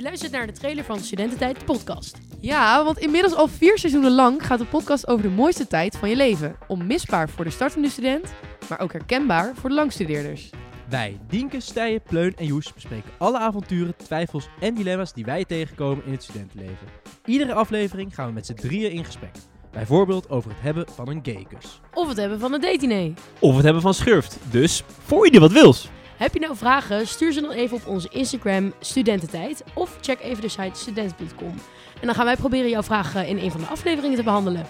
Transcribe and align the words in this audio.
Je 0.00 0.06
luistert 0.06 0.32
naar 0.32 0.46
de 0.46 0.52
trailer 0.52 0.84
van 0.84 0.98
Studententijd 0.98 1.58
de 1.58 1.64
podcast. 1.64 2.18
Ja, 2.40 2.84
want 2.84 2.98
inmiddels 2.98 3.34
al 3.34 3.48
vier 3.48 3.78
seizoenen 3.78 4.12
lang 4.12 4.46
gaat 4.46 4.58
de 4.58 4.64
podcast 4.64 5.08
over 5.08 5.22
de 5.22 5.28
mooiste 5.30 5.66
tijd 5.66 5.96
van 5.96 6.08
je 6.08 6.16
leven. 6.16 6.56
Onmisbaar 6.68 7.28
voor 7.28 7.44
de 7.44 7.50
startende 7.50 7.88
student, 7.88 8.32
maar 8.68 8.80
ook 8.80 8.92
herkenbaar 8.92 9.54
voor 9.54 9.68
de 9.68 9.74
langstudeerders. 9.74 10.50
Wij, 10.88 11.20
Dienke, 11.28 11.60
Stijen, 11.60 12.02
Pleun 12.02 12.36
en 12.36 12.46
Joes, 12.46 12.72
bespreken 12.72 13.10
alle 13.18 13.38
avonturen, 13.38 13.96
twijfels 13.96 14.48
en 14.60 14.74
dilemma's 14.74 15.12
die 15.12 15.24
wij 15.24 15.44
tegenkomen 15.44 16.04
in 16.06 16.12
het 16.12 16.22
studentenleven. 16.22 16.86
Iedere 17.24 17.52
aflevering 17.52 18.14
gaan 18.14 18.26
we 18.26 18.32
met 18.32 18.46
z'n 18.46 18.54
drieën 18.54 18.90
in 18.90 19.04
gesprek. 19.04 19.34
Bijvoorbeeld 19.70 20.30
over 20.30 20.50
het 20.50 20.60
hebben 20.60 20.86
van 20.94 21.08
een 21.08 21.20
gaykus. 21.22 21.80
Of 21.94 22.08
het 22.08 22.16
hebben 22.16 22.40
van 22.40 22.52
een 22.52 22.60
datine. 22.60 23.12
Of 23.38 23.54
het 23.54 23.64
hebben 23.64 23.82
van 23.82 23.94
schurft. 23.94 24.38
Dus, 24.50 24.82
voor 25.04 25.24
ieder 25.24 25.40
wat 25.40 25.52
wils. 25.52 25.88
Heb 26.20 26.34
je 26.34 26.40
nou 26.40 26.56
vragen? 26.56 27.06
Stuur 27.06 27.32
ze 27.32 27.40
dan 27.40 27.50
even 27.50 27.76
op 27.76 27.86
onze 27.86 28.08
Instagram 28.08 28.72
Studententijd. 28.80 29.64
Of 29.74 29.98
check 30.00 30.20
even 30.20 30.42
de 30.42 30.48
site 30.48 30.78
student.com. 30.78 31.54
En 32.00 32.06
dan 32.06 32.14
gaan 32.14 32.24
wij 32.24 32.36
proberen 32.36 32.70
jouw 32.70 32.82
vragen 32.82 33.26
in 33.26 33.38
een 33.38 33.50
van 33.50 33.60
de 33.60 33.66
afleveringen 33.66 34.16
te 34.16 34.22
behandelen. 34.22 34.66